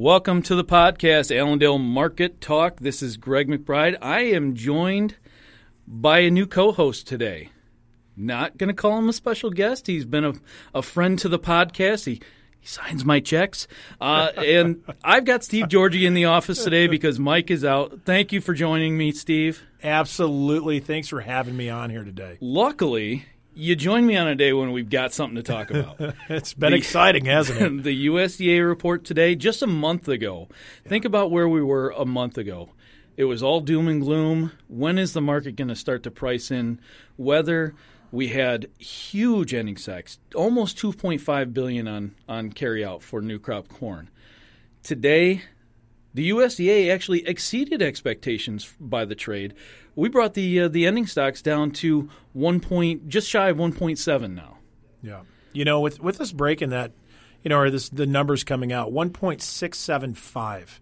[0.00, 2.80] Welcome to the podcast, Allendale Market Talk.
[2.80, 3.98] This is Greg McBride.
[4.00, 5.16] I am joined
[5.86, 7.50] by a new co host today.
[8.16, 9.88] Not going to call him a special guest.
[9.88, 10.32] He's been a,
[10.74, 12.06] a friend to the podcast.
[12.06, 12.22] He,
[12.58, 13.68] he signs my checks.
[14.00, 18.00] Uh, and I've got Steve Georgy in the office today because Mike is out.
[18.06, 19.62] Thank you for joining me, Steve.
[19.82, 20.80] Absolutely.
[20.80, 22.38] Thanks for having me on here today.
[22.40, 23.26] Luckily,
[23.60, 25.96] you join me on a day when we've got something to talk about.
[26.28, 27.82] it's been the, exciting, hasn't it?
[27.84, 30.48] the USDA report today, just a month ago.
[30.50, 30.88] Yeah.
[30.88, 32.70] Think about where we were a month ago.
[33.16, 34.52] It was all doom and gloom.
[34.68, 36.80] When is the market going to start to price in
[37.18, 37.74] weather?
[38.10, 44.08] We had huge ending sacks, almost 2.5 billion on on carryout for new crop corn.
[44.82, 45.42] Today,
[46.14, 49.54] the USDA actually exceeded expectations by the trade.
[49.94, 54.34] We brought the uh, the ending stocks down to one point, just shy of 1.7
[54.34, 54.58] now.
[55.02, 56.92] Yeah, you know, with with us breaking that,
[57.42, 60.80] you know, or this the numbers coming out, 1.675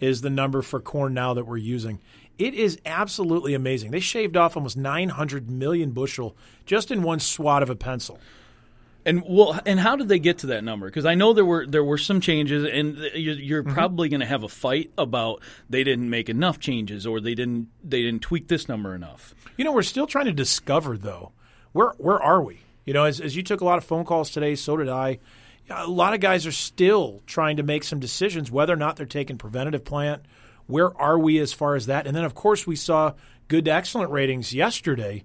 [0.00, 2.00] is the number for corn now that we're using.
[2.38, 3.90] It is absolutely amazing.
[3.90, 8.18] They shaved off almost 900 million bushel just in one swat of a pencil.
[9.04, 10.86] And well, and how did they get to that number?
[10.86, 13.72] Because I know there were there were some changes, and you're, mm-hmm.
[13.72, 17.68] probably going to have a fight about they didn't make enough changes or they didn't
[17.82, 19.34] they didn't tweak this number enough.
[19.56, 21.32] You know, we're still trying to discover though
[21.72, 22.60] where where are we?
[22.84, 25.18] You know, as, as you took a lot of phone calls today, so did I.
[25.70, 29.06] A lot of guys are still trying to make some decisions whether or not they're
[29.06, 30.22] taking preventative plant.
[30.66, 32.06] Where are we as far as that?
[32.06, 33.14] And then, of course, we saw
[33.48, 35.24] good to excellent ratings yesterday,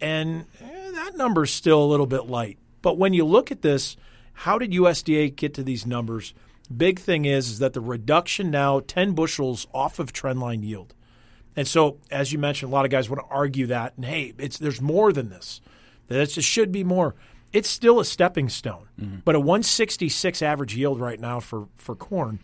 [0.00, 2.58] and eh, that number's still a little bit light.
[2.84, 3.96] But when you look at this,
[4.34, 6.34] how did USDA get to these numbers?
[6.74, 10.92] Big thing is, is that the reduction now 10 bushels off of trendline yield.
[11.56, 14.34] And so, as you mentioned, a lot of guys want to argue that, and hey,
[14.36, 15.62] it's there's more than this.
[16.08, 17.14] That should be more.
[17.54, 19.20] It's still a stepping stone, mm-hmm.
[19.24, 22.40] but a 166 average yield right now for for corn,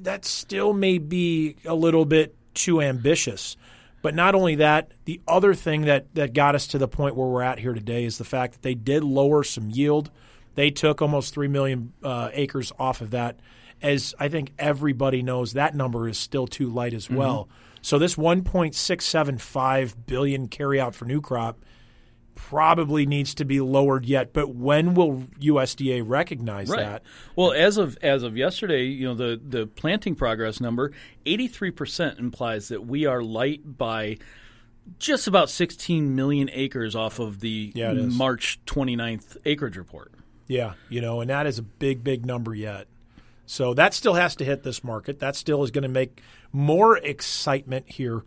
[0.00, 3.56] that still may be a little bit too ambitious.
[4.02, 7.26] But not only that, the other thing that, that got us to the point where
[7.26, 10.10] we're at here today is the fact that they did lower some yield.
[10.54, 13.40] They took almost 3 million uh, acres off of that.
[13.82, 17.44] As I think everybody knows, that number is still too light as well.
[17.44, 17.78] Mm-hmm.
[17.82, 21.58] So this 1.675 billion carryout for new crop
[22.34, 24.32] probably needs to be lowered yet.
[24.32, 26.80] But when will USDA recognize right.
[26.80, 27.02] that?
[27.36, 30.92] Well, as of as of yesterday, you know the the planting progress number,
[31.26, 34.18] eighty three percent implies that we are light by
[34.98, 40.12] just about 16 million acres off of the yeah, March 29th acreage report.
[40.48, 42.88] Yeah, you know, and that is a big, big number yet.
[43.46, 45.18] So that still has to hit this market.
[45.20, 48.24] That still is going to make more excitement here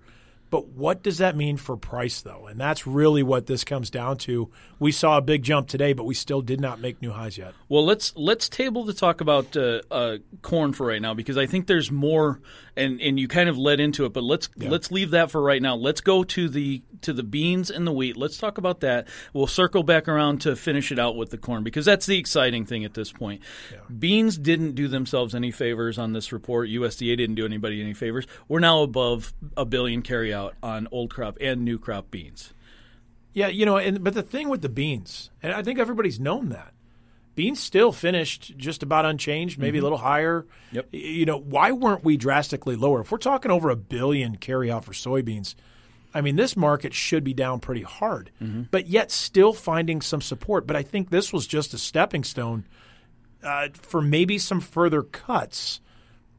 [0.53, 2.45] but what does that mean for price, though?
[2.45, 4.51] And that's really what this comes down to.
[4.77, 7.55] We saw a big jump today, but we still did not make new highs yet.
[7.69, 11.47] Well, let's let's table the talk about uh, uh, corn for right now because I
[11.47, 12.39] think there's more,
[12.77, 14.13] and, and you kind of led into it.
[14.13, 14.69] But let's yeah.
[14.69, 15.73] let's leave that for right now.
[15.73, 18.15] Let's go to the to the beans and the wheat.
[18.15, 19.07] Let's talk about that.
[19.33, 22.67] We'll circle back around to finish it out with the corn because that's the exciting
[22.67, 23.41] thing at this point.
[23.71, 23.79] Yeah.
[23.97, 26.69] Beans didn't do themselves any favors on this report.
[26.69, 28.27] USDA didn't do anybody any favors.
[28.47, 32.53] We're now above a billion carryout out on old crop and new crop beans.
[33.33, 36.49] Yeah, you know, and but the thing with the beans, and I think everybody's known
[36.49, 36.73] that
[37.35, 39.83] beans still finished just about unchanged, maybe mm-hmm.
[39.83, 40.45] a little higher.
[40.71, 40.87] Yep.
[40.91, 43.01] You know, why weren't we drastically lower?
[43.01, 45.55] If we're talking over a billion carry out for soybeans,
[46.13, 48.63] I mean, this market should be down pretty hard, mm-hmm.
[48.69, 50.67] but yet still finding some support.
[50.67, 52.65] But I think this was just a stepping stone
[53.43, 55.79] uh, for maybe some further cuts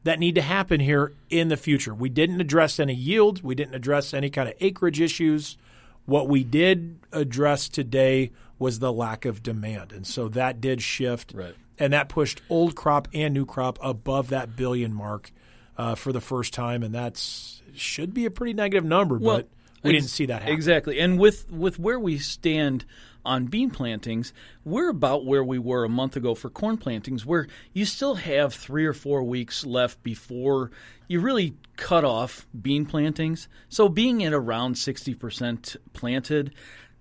[0.05, 1.93] that need to happen here in the future.
[1.93, 5.57] We didn't address any yield, we didn't address any kind of acreage issues.
[6.05, 9.91] What we did address today was the lack of demand.
[9.91, 11.33] And so that did shift.
[11.35, 11.55] Right.
[11.79, 15.31] And that pushed old crop and new crop above that billion mark
[15.77, 16.83] uh, for the first time.
[16.83, 19.49] And that's should be a pretty negative number, well, but
[19.83, 20.53] we ex- didn't see that happen.
[20.53, 20.99] Exactly.
[20.99, 22.85] And with, with where we stand–
[23.25, 24.33] on bean plantings,
[24.63, 28.53] we're about where we were a month ago for corn plantings, where you still have
[28.53, 30.71] three or four weeks left before
[31.07, 33.47] you really cut off bean plantings.
[33.69, 36.53] So being at around 60% planted,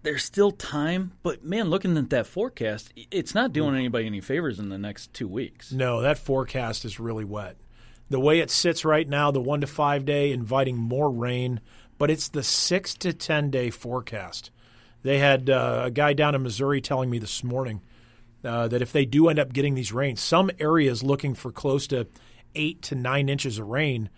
[0.03, 3.79] there's still time, but man, looking at that forecast, it's not doing mm.
[3.79, 5.73] anybody any favors in the next two weeks.
[5.73, 7.56] No, that forecast is really wet.
[8.11, 11.61] The way it sits right now, the one to five day, inviting more rain,
[11.97, 14.50] but it's the six to 10 day forecast.
[15.05, 17.83] They had uh, a guy down in Missouri telling me this morning
[18.43, 21.87] uh, that if they do end up getting these rains, some areas looking for close
[21.89, 22.09] to
[22.56, 24.11] eight to nine inches of rain.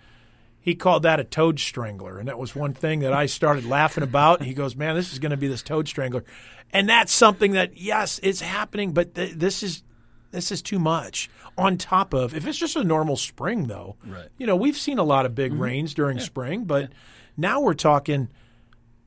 [0.60, 4.02] He called that a toad strangler, and that was one thing that I started laughing
[4.02, 4.42] about.
[4.42, 6.24] He goes, "Man, this is going to be this toad strangler,"
[6.72, 9.84] and that's something that yes, it's happening, but th- this is
[10.32, 11.30] this is too much.
[11.56, 14.28] On top of, if it's just a normal spring, though, Right.
[14.38, 16.90] you know, we've seen a lot of big rains during spring, but
[17.36, 18.28] now we're talking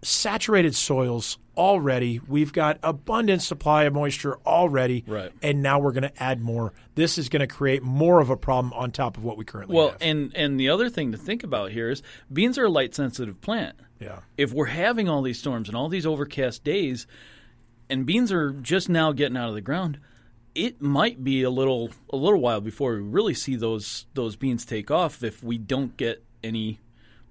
[0.01, 2.21] saturated soils already.
[2.25, 5.31] We've got abundant supply of moisture already, Right.
[5.43, 6.71] and now we're going to add more.
[6.95, 9.75] This is going to create more of a problem on top of what we currently
[9.75, 9.99] Well, have.
[9.99, 12.01] Well, and and the other thing to think about here is
[12.31, 13.75] beans are a light sensitive plant.
[13.99, 14.19] yeah.
[14.37, 17.05] If we're having all these storms and all these overcast days,
[17.89, 19.99] and beans are just now getting out of the ground,
[20.55, 24.65] it might be a little a little while before we really see those those beans
[24.65, 26.79] take off if we don't get any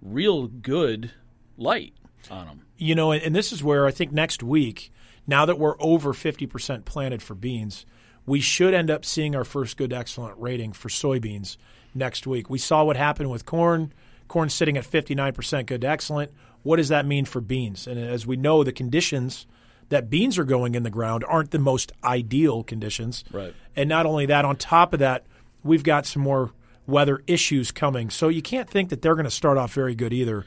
[0.03, 1.11] real good
[1.57, 1.93] light
[2.31, 2.63] on them.
[2.77, 4.93] You know, and, and this is where I think next week,
[5.27, 7.87] now that we're over 50% planted for beans,
[8.27, 11.57] we should end up seeing our first good excellent rating for soybeans
[11.95, 12.51] next week.
[12.51, 13.93] We saw what happened with corn.
[14.29, 16.33] Corn sitting at 59% good to excellent.
[16.63, 17.87] What does that mean for beans?
[17.87, 19.47] And as we know, the conditions
[19.89, 23.25] that beans are going in the ground aren't the most ideal conditions.
[23.33, 23.55] Right.
[23.75, 25.25] And not only that, on top of that,
[25.63, 26.53] we've got some more
[26.87, 28.11] weather issues coming.
[28.11, 30.47] So you can't think that they're going to start off very good either.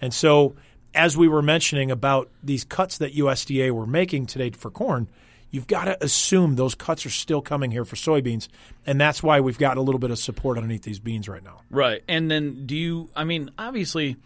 [0.00, 0.54] And so,
[0.94, 5.08] as we were mentioning about these cuts that USDA were making today for corn,
[5.50, 8.48] you've got to assume those cuts are still coming here for soybeans.
[8.86, 11.60] And that's why we've got a little bit of support underneath these beans right now.
[11.70, 12.02] Right.
[12.08, 14.16] And then do you I mean, obviously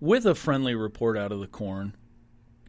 [0.00, 1.94] with a friendly report out of the corn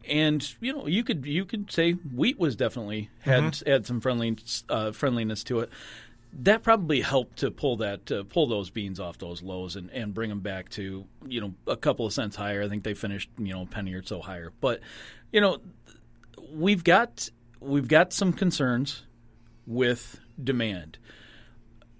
[0.08, 4.36] and you know, you could you could say wheat was definitely had had some friendly
[4.68, 5.70] uh, friendliness to it.
[6.32, 10.14] That probably helped to pull that uh, pull those beans off those lows and, and
[10.14, 12.62] bring them back to you know a couple of cents higher.
[12.62, 14.52] I think they finished you know a penny or so higher.
[14.60, 14.80] But
[15.32, 15.58] you know
[16.52, 17.28] we've got
[17.60, 19.02] we've got some concerns
[19.66, 20.98] with demand.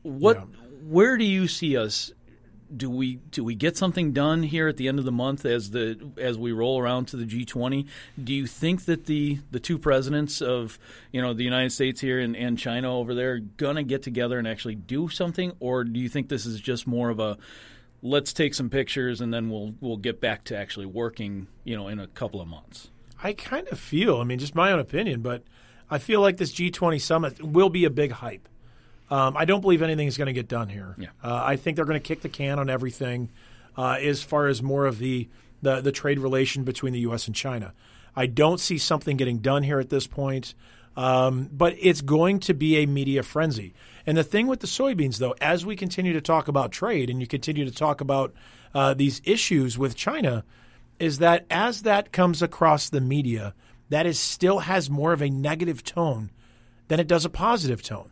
[0.03, 0.45] What Yeah.
[0.85, 2.13] where do you see us
[2.75, 5.71] do we do we get something done here at the end of the month as
[5.71, 7.87] the as we roll around to the G20?
[8.23, 10.79] Do you think that the the two presidents of
[11.13, 14.39] you know the United States here and, and China over there are gonna get together
[14.39, 17.37] and actually do something, or do you think this is just more of a
[18.03, 21.89] let's take some pictures and then we'll we'll get back to actually working you know
[21.89, 22.91] in a couple of months?
[23.23, 25.43] I kind of feel, I mean, just my own opinion, but
[25.91, 28.49] I feel like this G20 summit will be a big hype.
[29.11, 30.95] Um, I don't believe anything is going to get done here.
[30.97, 31.09] Yeah.
[31.23, 33.31] Uh, I think they're going to kick the can on everything
[33.77, 35.29] uh, as far as more of the,
[35.63, 37.27] the, the trade relation between the U.S.
[37.27, 37.73] and China.
[38.15, 40.55] I don't see something getting done here at this point,
[40.97, 43.75] um, but it's going to be a media frenzy.
[44.07, 47.21] And the thing with the soybeans, though, as we continue to talk about trade and
[47.21, 48.33] you continue to talk about
[48.75, 50.45] uh, these issues with China,
[50.99, 53.55] is that as that comes across the media,
[53.89, 56.31] that is still has more of a negative tone
[56.91, 58.11] than it does a positive tone.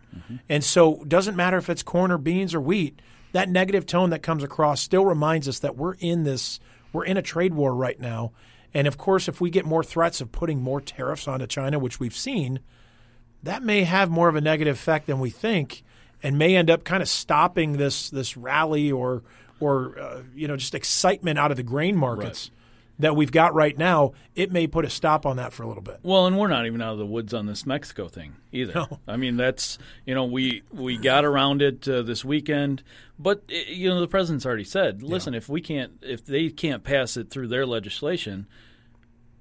[0.49, 3.03] And so it doesn't matter if it's corn or beans or wheat,
[3.33, 6.61] that negative tone that comes across still reminds us that we're in this
[6.93, 8.31] we're in a trade war right now.
[8.73, 11.99] And of course, if we get more threats of putting more tariffs onto China, which
[11.99, 12.61] we've seen,
[13.43, 15.83] that may have more of a negative effect than we think
[16.23, 19.25] and may end up kind of stopping this this rally or
[19.59, 22.53] or uh, you know just excitement out of the grain markets
[23.01, 25.83] that we've got right now, it may put a stop on that for a little
[25.83, 26.01] bit.
[26.03, 28.73] Well, and we're not even out of the woods on this Mexico thing either.
[28.75, 28.99] No.
[29.07, 32.83] I mean, that's you know we we got around it uh, this weekend,
[33.19, 36.83] but uh, you know the president's already said, listen, if we can't, if they can't
[36.83, 38.47] pass it through their legislation,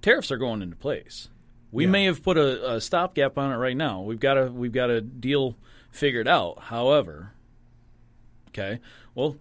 [0.01, 1.29] tariffs are going into place.
[1.71, 1.89] We Yeah.
[1.89, 4.01] may have put a, a stopgap on it right now.
[4.01, 5.57] We've got a we've got a deal
[5.91, 6.59] figured out.
[6.65, 7.31] However,
[8.49, 8.79] okay,
[9.15, 9.35] well,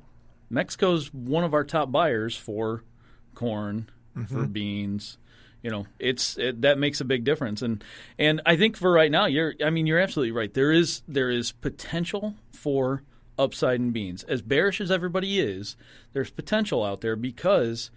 [0.49, 2.83] Mexico's one of our top buyers for
[3.35, 3.91] corn,
[4.25, 4.53] for mm-hmm.
[4.53, 5.19] beans.
[5.63, 7.83] You know, it's it, that makes a big difference, and
[8.19, 9.55] and I think for right now, you're.
[9.65, 10.53] I mean, you're absolutely right.
[10.53, 13.03] There is there is potential for
[13.39, 14.23] upside in beans.
[14.25, 15.77] As bearish as everybody is,
[16.13, 17.91] there's potential out there because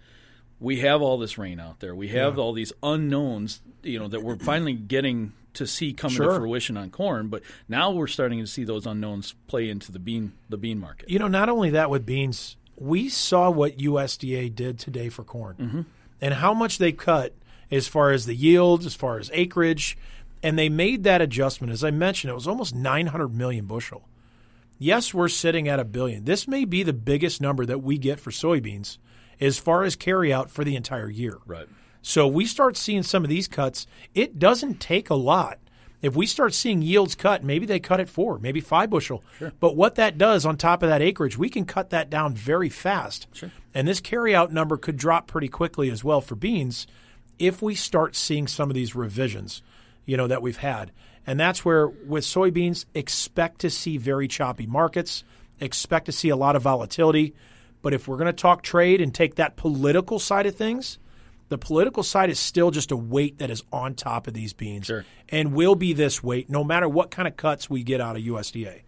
[0.58, 1.94] we have all this rain out there.
[1.94, 6.26] We have all these unknowns, you know, that we're finally getting to see coming Sure.
[6.26, 7.28] into fruition on corn.
[7.28, 11.08] But now we're starting to see those unknowns play into the bean the bean market.
[11.08, 15.56] You know, not only that with beans, we saw what USDA did today for corn
[15.58, 15.80] mm-hmm.
[16.20, 17.34] And how much they cut
[17.70, 19.96] as far as the yield, as far as acreage,
[20.42, 21.72] and they made that adjustment.
[21.72, 24.08] As I mentioned, it was almost 900 million bushel.
[24.78, 26.24] Yes, we're sitting at a billion.
[26.24, 28.98] This may be the biggest number that we get for soybeans
[29.38, 31.38] as far as carryout for the entire year.
[31.46, 31.68] Right.
[32.02, 33.86] So we start seeing some of these cuts.
[34.14, 35.58] It doesn't take a lot.
[36.02, 39.22] If we start seeing yields cut, maybe they cut it four, maybe five bushel.
[39.60, 42.70] But what that does on top of that acreage, we can cut that down very
[42.70, 43.26] fast.
[43.32, 43.50] Sure.
[43.74, 46.86] And this carryout number could drop pretty quickly as well for beans
[47.38, 49.62] if we start seeing some of these revisions,
[50.06, 50.90] you know, that we've had.
[51.26, 55.22] And that's where with soybeans, expect to see very choppy markets,
[55.60, 57.34] expect to see a lot of volatility.
[57.82, 60.98] But if we're going to talk trade and take that political side of things,
[61.50, 64.86] The political side is still just a weight that is on top of these beans
[64.86, 65.04] Sure.
[65.28, 68.22] and will be this weight no matter what kind of cuts we get out of
[68.22, 68.80] USDA.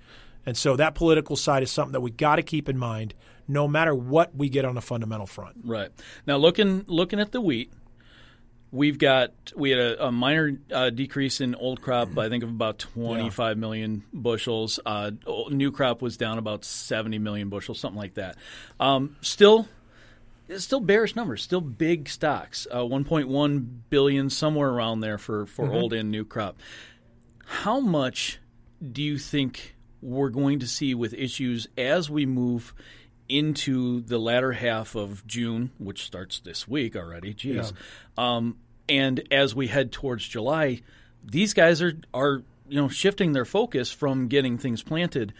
[0.47, 3.14] And so that political side is something that we got to keep in mind
[3.47, 5.57] no matter what we get on the fundamental front.
[5.64, 5.90] Right
[6.26, 7.73] now, looking looking at the wheat,
[8.71, 12.16] we've got we had a, a minor uh, decrease in old crop.
[12.16, 14.81] I think of about twenty five million bushels.
[14.85, 15.11] Uh,
[15.50, 18.37] new crop was down about seventy million bushels, something like that.
[18.81, 19.69] Um, still.
[20.52, 22.66] It's still bearish numbers, still big stocks.
[22.71, 26.59] Uh, 1.1 billion, somewhere around there for, for old and new crop.
[27.47, 28.38] How much
[28.80, 32.75] do you think we're going to see with issues as we move
[33.28, 37.32] into the latter half of June, which starts this week already?
[37.32, 37.73] Geez.
[38.18, 40.82] Um, and as we head towards July,
[41.25, 45.32] these guys are are you know shifting their focus from getting things planted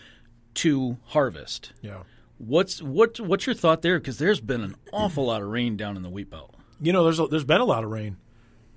[0.55, 1.73] to harvest.
[1.81, 2.03] Yeah.
[2.45, 4.01] What's what what's your thought there?
[4.01, 6.57] Because there's been an awful lot of rain down in the wheat belt.
[6.81, 8.17] You know, there's a, there's been a lot of rain,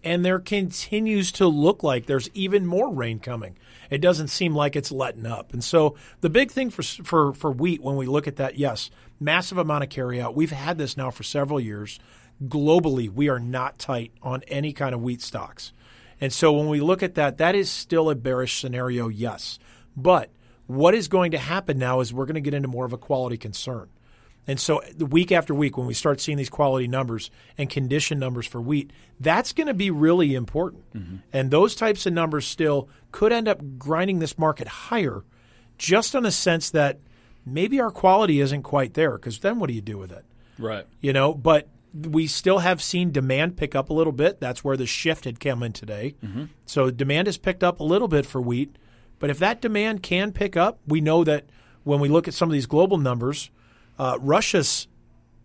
[0.04, 3.58] and there continues to look like there's even more rain coming.
[3.90, 7.52] It doesn't seem like it's letting up, and so the big thing for for for
[7.52, 10.36] wheat when we look at that, yes, massive amount of carryout.
[10.36, 12.00] We've had this now for several years.
[12.44, 15.74] Globally, we are not tight on any kind of wheat stocks,
[16.22, 19.58] and so when we look at that, that is still a bearish scenario, yes.
[19.98, 20.30] But
[20.68, 22.98] what is going to happen now is we're going to get into more of a
[22.98, 23.90] quality concern.
[24.48, 28.20] And so the week after week, when we start seeing these quality numbers and condition
[28.20, 30.84] numbers for wheat, that's going to be really important.
[30.94, 31.16] Mm-hmm.
[31.34, 35.24] And those types of numbers still could end up grinding this market higher,
[35.78, 37.00] just on the sense that
[37.44, 39.18] maybe our quality isn't quite there.
[39.18, 40.26] Because then what do you do with it?
[40.60, 40.86] Right.
[41.02, 44.40] You know, but we still have seen demand pick up a little bit.
[44.40, 46.16] That's where the shift had come in today.
[46.24, 46.46] Mm-hmm.
[46.68, 48.76] So demand has picked up a little bit for wheat.
[49.20, 51.46] But if that demand can pick up, we know that
[51.84, 53.50] when we look at some of these global numbers,
[53.98, 54.88] uh, Russia's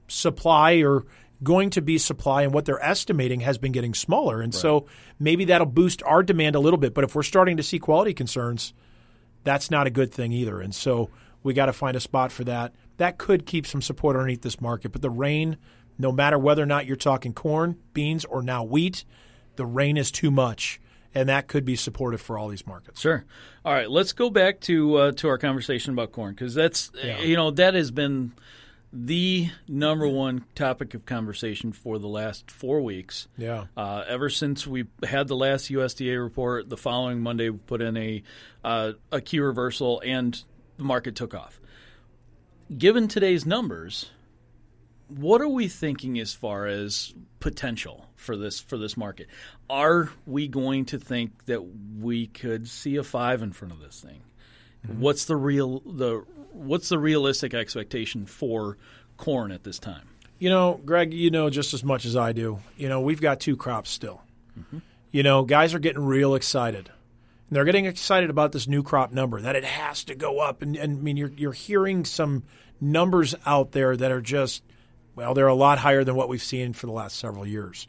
[0.08, 1.04] supply or
[1.42, 4.42] going to be supply and what they're estimating has been getting smaller.
[4.42, 4.86] And so
[5.18, 6.92] maybe that'll boost our demand a little bit.
[6.92, 8.74] But if we're starting to see quality concerns,
[9.44, 10.60] that's not a good thing either.
[10.60, 11.08] And so
[11.42, 12.74] we got to find a spot for that.
[12.98, 14.92] That could keep some support underneath this market.
[14.92, 15.56] But the rain,
[15.98, 19.04] no matter whether or not you're talking corn, beans, or now wheat,
[19.56, 20.80] the rain is too much.
[21.14, 23.00] And that could be supportive for all these markets.
[23.00, 23.24] Sure.
[23.64, 27.20] All right, let's go back to uh, to our conversation about corn because that's Yeah.
[27.20, 28.32] you know that has been
[28.92, 33.28] the number one topic of conversation for the last four weeks.
[33.36, 33.66] Yeah.
[33.76, 37.96] Uh, ever since we had the last USDA report, the following Monday we put in
[37.96, 38.22] a
[38.64, 40.40] uh, a key reversal and
[40.76, 41.60] the market took off.
[42.76, 44.10] Given today's numbers,
[45.10, 49.28] what are we thinking as far as potential for this for this market?
[49.68, 51.62] Are we going to think that
[51.98, 54.22] we could see a five in front of this thing?
[54.86, 55.00] Mm-hmm.
[55.00, 58.78] What's the real the what's the realistic expectation for
[59.16, 60.08] corn at this time?
[60.38, 62.60] You know, Greg, you know just as much as I do.
[62.76, 64.22] You know, we've got two crops still.
[64.58, 64.78] Mm-hmm.
[65.10, 66.90] You know, guys are getting real excited.
[67.48, 70.62] And they're getting excited about this new crop number that it has to go up.
[70.62, 72.44] And, and I mean, you're you're hearing some
[72.80, 74.62] numbers out there that are just
[75.20, 77.86] well, they're a lot higher than what we've seen for the last several years.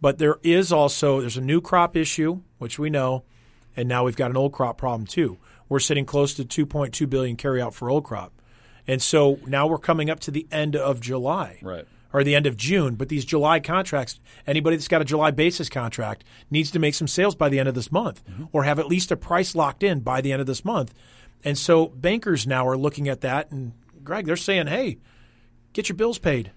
[0.00, 3.22] But there is also there's a new crop issue, which we know,
[3.76, 5.38] and now we've got an old crop problem too.
[5.68, 8.32] We're sitting close to 2.2 billion carryout for old crop,
[8.86, 11.86] and so now we're coming up to the end of July, Right.
[12.12, 12.96] or the end of June.
[12.96, 17.08] But these July contracts, anybody that's got a July basis contract needs to make some
[17.08, 18.46] sales by the end of this month, mm-hmm.
[18.52, 20.92] or have at least a price locked in by the end of this month.
[21.44, 24.98] And so bankers now are looking at that, and Greg, they're saying, "Hey,
[25.72, 26.50] get your bills paid."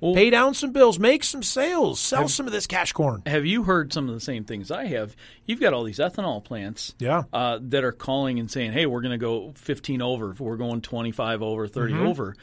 [0.00, 3.22] Well- Pay down some bills, make some sales, sell some of this cash corn.
[3.26, 5.14] Have you heard some of the same things I have?
[5.44, 7.24] You've got all these ethanol plants Yeah.
[7.34, 10.34] uh, that are calling and saying, "Hey, we're going to go 15 over.
[10.38, 12.06] We're going 25 over, 30 Mm-hmm.
[12.06, 12.34] over,"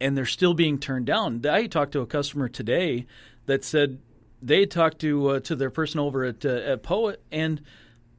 [0.00, 1.40] and they're still being turned down.
[1.46, 3.06] I talked to a customer today
[3.46, 3.98] that said
[4.42, 7.62] they talked to uh, to their person over at uh, at Poet, and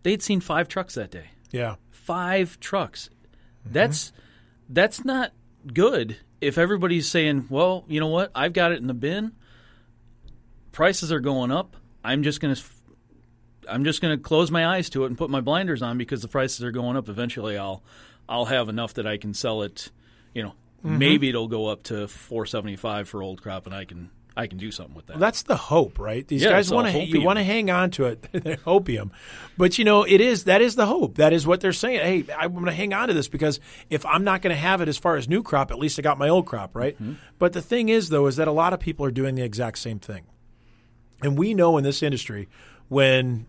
[0.02, 1.26] they'd seen five trucks that day.
[1.52, 1.76] Yeah.
[1.92, 3.10] Five trucks.
[3.64, 4.12] That's
[4.70, 5.34] that's not
[5.72, 6.18] good.
[6.46, 8.32] If everybody's saying, "Well, you know what?
[8.36, 9.34] I've got it in the bin.
[10.72, 11.76] Prices are going up.
[12.04, 12.62] I'm just going to."
[13.68, 16.22] I'm just going to close my eyes to it and put my blinders on because
[16.22, 17.10] the prices are going up.
[17.10, 17.82] Eventually, I'll
[18.30, 19.90] I'll have enough that I can sell it.
[20.36, 20.54] You know,
[20.86, 21.00] mm-hmm.
[21.00, 24.70] maybe it'll go up to 475 for old crop, and I can I can do
[24.72, 25.14] something with that.
[25.14, 26.28] Well, that's the hope, right?
[26.28, 29.12] These Yeah, guys want to you want to hang on to it, They're hopium.
[29.58, 31.16] But you know, it is that is the hope.
[31.16, 32.00] That is what they're saying.
[32.00, 34.82] Hey, I'm going to hang on to this because if I'm not going to have
[34.82, 36.96] it as far as new crop, at least I got my old crop, right?
[36.96, 37.14] Mm-hmm.
[37.40, 39.78] But the thing is, though, is that a lot of people are doing the exact
[39.78, 40.26] same thing,
[41.22, 42.50] and we know in this industry
[42.90, 43.46] when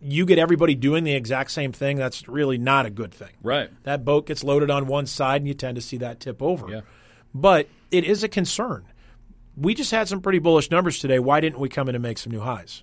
[0.00, 3.30] you get everybody doing the exact same thing, that's really not a good thing.
[3.42, 3.70] right.
[3.84, 6.68] That boat gets loaded on one side, and you tend to see that tip over.
[6.68, 6.80] Yeah.
[7.34, 8.84] But it is a concern.
[9.56, 11.18] We just had some pretty bullish numbers today.
[11.18, 12.82] Why didn't we come in and make some new highs?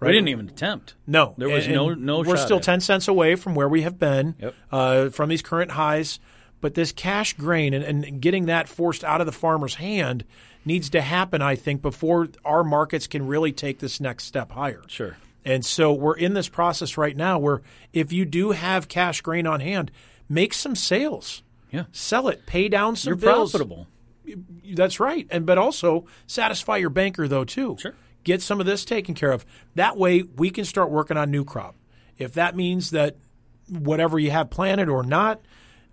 [0.00, 0.94] We didn't even attempt.
[1.08, 2.20] No, there was and no no.
[2.20, 4.54] We're still ten cents away from where we have been Yep.
[4.70, 6.20] uh, from these current highs.
[6.60, 10.24] But this cash grain and, and getting that forced out of the farmer's hand
[10.64, 14.82] needs to happen, I think, before our markets can really take this next step higher.
[14.88, 15.16] Sure.
[15.44, 17.62] And so we're in this process right now where
[17.92, 19.90] if you do have cash grain on hand,
[20.28, 21.42] make some sales.
[21.70, 21.84] Yeah.
[21.92, 23.52] Sell it, pay down some You're bills.
[23.52, 23.86] profitable.
[24.74, 25.26] That's right.
[25.30, 27.76] And but also satisfy your banker though too.
[27.80, 27.94] Sure.
[28.24, 29.46] Get some of this taken care of.
[29.74, 31.76] That way we can start working on new crop.
[32.18, 33.16] If that means that
[33.68, 35.40] whatever you have planted or not,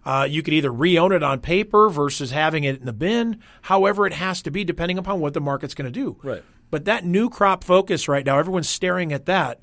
[0.05, 3.39] uh, you could either re-own it on paper versus having it in the bin.
[3.63, 6.17] However, it has to be depending upon what the market's going to do.
[6.23, 6.43] Right.
[6.69, 9.61] But that new crop focus right now, everyone's staring at that.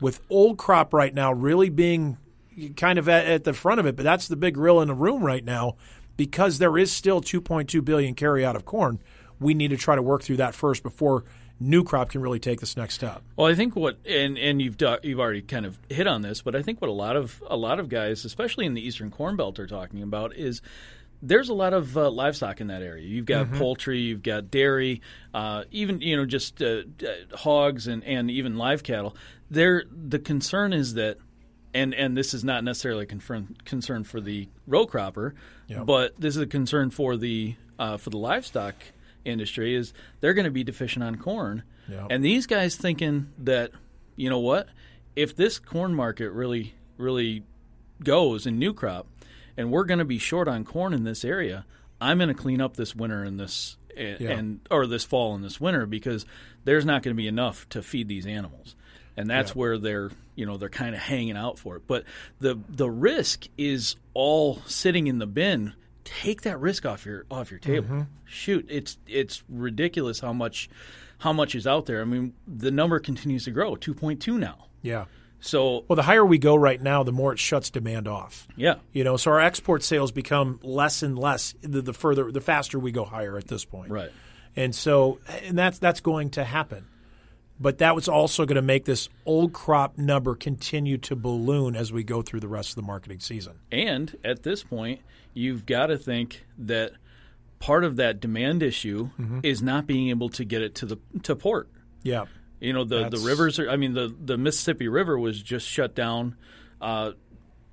[0.00, 2.18] With old crop right now really being
[2.76, 4.94] kind of at, at the front of it, but that's the big grill in the
[4.94, 5.76] room right now
[6.22, 9.00] because there is still 2.2 billion carry out of corn.
[9.40, 11.24] We need to try to work through that first before
[11.58, 13.22] new crop can really take this next step.
[13.34, 16.40] Well, I think what and and you've do, you've already kind of hit on this,
[16.40, 19.10] but I think what a lot of a lot of guys, especially in the Eastern
[19.10, 20.62] Corn Belt, are talking about is
[21.20, 23.04] there's a lot of uh, livestock in that area.
[23.04, 25.02] You've got poultry, you've got dairy,
[25.34, 29.16] uh, even you know just uh, uh, hogs and and even live cattle.
[29.50, 31.18] There, the concern is that.
[31.74, 35.34] And, and this is not necessarily a confirm, concern for the row cropper,
[35.68, 35.86] Yep.
[35.86, 38.74] but this is a concern for the uh, for the livestock
[39.24, 39.74] industry.
[39.74, 42.08] Is they're going to be deficient on corn, Yep.
[42.10, 43.70] and these guys thinking that,
[44.16, 44.68] you know what,
[45.16, 47.42] if this corn market really, really
[48.04, 49.06] goes in new crop,
[49.56, 51.64] and we're going to be short on corn in this area,
[52.00, 54.30] I'm going to clean up this winter in this and, Yeah.
[54.32, 56.26] and or this fall and this winter because
[56.64, 58.76] there's not going to be enough to feed these animals,
[59.16, 59.54] and that's Yeah.
[59.58, 61.82] where they're you know they're kind of hanging out for it.
[61.86, 62.04] But
[62.40, 65.74] the the risk is all sitting in the bin.
[66.04, 67.86] Take that risk off your off your table.
[67.86, 68.02] Mm-hmm.
[68.24, 70.68] Shoot, it's it's ridiculous how much
[71.18, 72.00] how much is out there.
[72.00, 74.66] I mean, the number continues to grow, 2.2 now.
[74.82, 75.04] Yeah.
[75.38, 78.46] So, Well, the higher we go right now, the more it shuts demand off.
[78.56, 78.76] yeah.
[78.92, 82.78] You know, so our export sales become less and less the, the further, the faster
[82.78, 83.90] we go higher at this point.
[83.90, 84.10] Right.
[84.56, 86.86] And so, and that's that's going to happen.
[87.62, 91.92] But that was also going to make this old crop number continue to balloon as
[91.92, 93.54] we go through the rest of the marketing season.
[93.70, 95.00] And at this point,
[95.32, 96.92] you've got to think that
[97.60, 99.40] part of that demand issue Mm-hmm.
[99.44, 101.68] is not being able to get it to the to port.
[102.02, 102.24] Yeah.
[102.58, 103.70] You know, the the rivers are.
[103.70, 106.34] I mean, the the Mississippi River was just shut down.
[106.80, 107.12] Uh,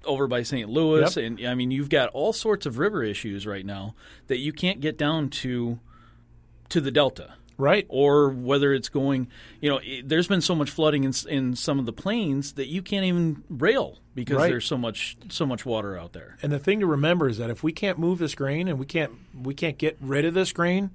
[0.06, 0.69] over by St.
[0.69, 1.25] Louis, Yep.
[1.25, 3.95] and I mean, you've got all sorts of river issues right now
[4.28, 5.80] that you can't get down to
[6.69, 7.34] to the Delta.
[7.59, 7.85] Right.
[7.89, 9.27] or whether it's going,
[9.61, 12.67] you know, i there's been so much flooding in, in some of the plains that
[12.67, 14.49] you can't even rail because Right.
[14.49, 16.37] there's so much so much water out there.
[16.41, 18.85] And the thing to remember is that if we can't move this grain and we
[18.85, 20.89] can't we can't get rid of this grain,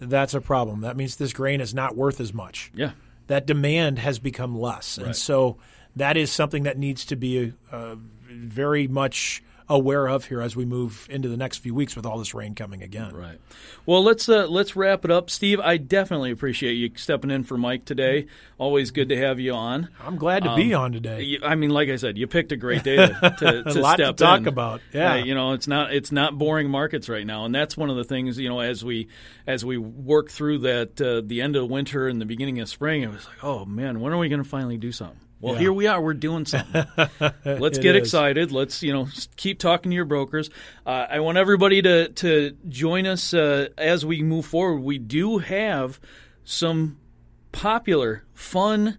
[0.00, 0.80] that's a problem.
[0.82, 2.70] That means this grain is not worth as much.
[2.74, 2.92] Yeah,
[3.26, 5.58] That demand has become less, and so
[5.96, 7.96] that is something that needs to be uh,
[8.30, 12.18] very much aware of here as we move into the next few weeks with all
[12.18, 13.14] this rain coming again.
[13.14, 13.38] right.
[13.86, 15.58] Well, let's uh, let's wrap it up, Steve.
[15.60, 18.26] I definitely appreciate you stepping in for Mike today.
[18.58, 19.88] Always good to have you on.
[20.00, 21.38] I'm glad to be on today.
[21.42, 23.96] I mean, like I said, you picked a great day to, to, A to lot
[23.96, 24.48] to talk in.
[24.48, 24.80] about.
[24.92, 25.12] Yeah.
[25.14, 27.96] Uh, you know, it's not it's not boring markets right now, and that's one of
[27.96, 28.38] the things.
[28.38, 29.08] You know, as we
[29.46, 33.02] as we work through that uh, the end of winter and the beginning of spring,
[33.02, 35.18] it was like, oh man, when are we going to finally do something?
[35.42, 35.60] Well, Yeah.
[35.60, 36.00] here we are.
[36.00, 36.84] We're doing something.
[37.44, 38.02] Let's get is.
[38.02, 38.50] excited.
[38.52, 40.48] Let's you know keep talking to your brokers.
[40.86, 44.80] Uh, I want everybody to to join us uh, as we move forward.
[44.82, 46.00] We do have
[46.44, 46.98] some
[47.50, 48.98] popular, fun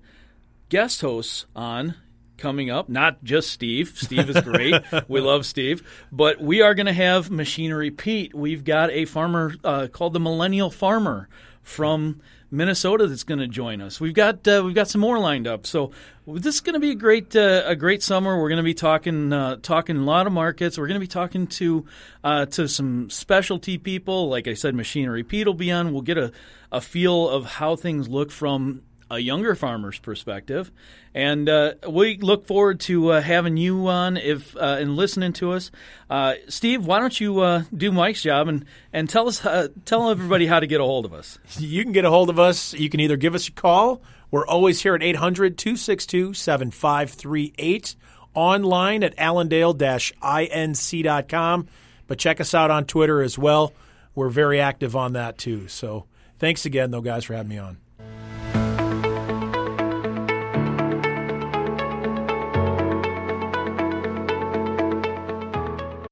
[0.70, 1.96] guest hosts on
[2.38, 2.90] coming up.
[2.90, 3.94] Not just Steve.
[3.96, 4.76] Steve is great.
[5.08, 5.82] we love Steve.
[6.12, 8.34] But we are going to have Machinery Pete.
[8.36, 11.30] We've got a farmer uh, called the Millennial Farmer
[11.62, 12.22] from
[12.54, 14.00] Minnesota that's going to join us.
[14.00, 15.66] We've got uh, we've got some more lined up.
[15.66, 15.92] So
[16.28, 18.40] this is going to be a great uh, a great summer.
[18.40, 20.78] We're going to be talking uh, talking a lot of markets.
[20.78, 21.86] We're going to be talking to
[22.24, 24.30] uh, to some specialty people.
[24.30, 25.94] Like I said, Machinery Pete will be on.
[25.94, 26.32] We'll get a
[26.72, 28.84] a feel of how things look from
[29.14, 30.72] a younger farmer's perspective.
[31.14, 35.52] And uh, we look forward to uh, having you on if uh, and listening to
[35.54, 35.70] us.
[36.10, 40.10] Uh, Steve, why don't you uh, do Mike's job and, and tell us uh, tell
[40.10, 41.38] everybody how to get a hold of us.
[41.60, 42.74] You can get a hold of us.
[42.74, 44.02] You can either give us a call.
[44.32, 47.96] We're always here at 800 262 7538.
[48.34, 51.68] Online at allendale inc.com.
[52.08, 53.74] But check us out on Twitter as well.
[54.16, 55.68] We're very active on that too.
[55.68, 56.06] So
[56.40, 57.78] thanks again, though, guys, for having me on.